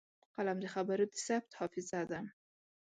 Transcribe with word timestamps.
قلم 0.35 0.57
د 0.61 0.65
خبرو 0.73 1.05
د 1.11 1.13
ثبت 1.25 1.51
حافظه 1.59 2.01
ده 2.11 2.19